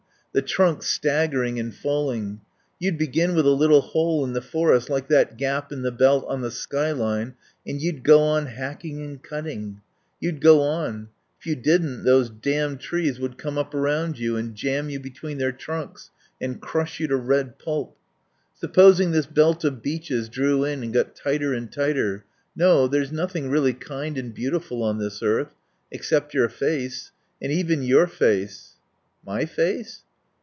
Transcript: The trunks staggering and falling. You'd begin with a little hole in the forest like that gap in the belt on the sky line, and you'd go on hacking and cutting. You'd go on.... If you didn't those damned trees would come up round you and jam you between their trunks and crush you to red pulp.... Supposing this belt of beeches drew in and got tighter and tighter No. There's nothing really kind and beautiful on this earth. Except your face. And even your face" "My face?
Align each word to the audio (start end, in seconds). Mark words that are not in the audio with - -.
The 0.33 0.41
trunks 0.41 0.85
staggering 0.87 1.59
and 1.59 1.75
falling. 1.75 2.39
You'd 2.79 2.97
begin 2.97 3.35
with 3.35 3.45
a 3.45 3.49
little 3.49 3.81
hole 3.81 4.23
in 4.23 4.31
the 4.31 4.39
forest 4.41 4.89
like 4.89 5.09
that 5.09 5.35
gap 5.35 5.73
in 5.73 5.81
the 5.81 5.91
belt 5.91 6.23
on 6.25 6.39
the 6.39 6.49
sky 6.51 6.93
line, 6.93 7.33
and 7.67 7.81
you'd 7.81 8.01
go 8.05 8.21
on 8.21 8.45
hacking 8.45 9.01
and 9.03 9.21
cutting. 9.21 9.81
You'd 10.21 10.39
go 10.39 10.61
on.... 10.61 11.09
If 11.37 11.47
you 11.47 11.57
didn't 11.57 12.05
those 12.05 12.29
damned 12.29 12.79
trees 12.79 13.19
would 13.19 13.37
come 13.37 13.57
up 13.57 13.73
round 13.73 14.17
you 14.19 14.37
and 14.37 14.55
jam 14.55 14.89
you 14.89 15.01
between 15.01 15.37
their 15.37 15.51
trunks 15.51 16.11
and 16.39 16.61
crush 16.61 17.01
you 17.01 17.07
to 17.07 17.17
red 17.17 17.59
pulp.... 17.59 17.97
Supposing 18.53 19.11
this 19.11 19.25
belt 19.25 19.65
of 19.65 19.81
beeches 19.81 20.29
drew 20.29 20.63
in 20.63 20.81
and 20.81 20.93
got 20.93 21.13
tighter 21.13 21.51
and 21.53 21.69
tighter 21.69 22.23
No. 22.55 22.87
There's 22.87 23.11
nothing 23.11 23.49
really 23.49 23.73
kind 23.73 24.17
and 24.17 24.33
beautiful 24.33 24.81
on 24.81 24.97
this 24.97 25.21
earth. 25.21 25.51
Except 25.91 26.33
your 26.33 26.47
face. 26.47 27.11
And 27.41 27.51
even 27.51 27.83
your 27.83 28.07
face" 28.07 28.77
"My 29.25 29.43
face? 29.45 30.03